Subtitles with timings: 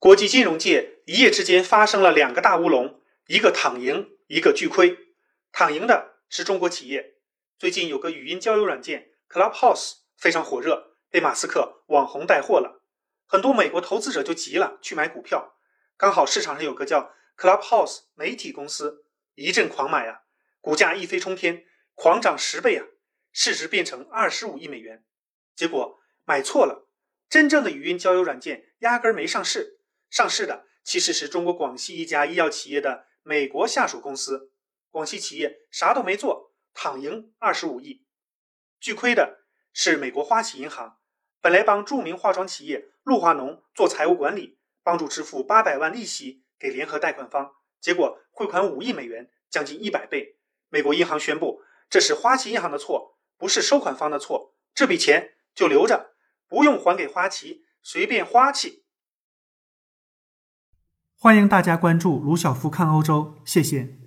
[0.00, 4.96] 国际金融界一夜之间发生了两个大乌龙，一个躺赢，一个巨亏。
[5.52, 7.16] 躺赢的是中国企业。
[7.58, 12.82] 最近有个语音交友软件 Clubhouse 非常火热，被马斯克网红带货了，
[13.26, 15.58] 很多美国投资者就急了去买股票。
[15.98, 19.04] 刚好市场上有个叫 Clubhouse 媒体公司，
[19.34, 20.22] 一阵狂买啊，
[20.62, 22.86] 股价一飞冲天，狂涨十倍啊，
[23.34, 25.04] 市值变成二十五亿美元。
[25.54, 26.88] 结果买错了，
[27.28, 29.76] 真正的语音交友软件压根儿没上市，
[30.10, 34.52] 上市的其实是中国广西一家医药企业的美国下属公司。
[34.90, 38.04] 广西企业啥都没做，躺赢二十五亿，
[38.78, 40.98] 巨亏的是美国花旗银行，
[41.40, 44.58] 本来帮著名化妆企业露华浓做财务管理。
[44.82, 50.38] 帮助支付八百万利息给联合贷款方，结果汇款五亿美元，将近一百倍。
[50.70, 54.56] 美国银行宣布，这是花旗银行的错，不是收款方的错。
[54.74, 56.14] 这笔钱就留着，
[56.48, 58.84] 不用还给花旗，随便花去。
[61.22, 63.99] 欢迎大家关注卢晓夫看欧洲，谢谢。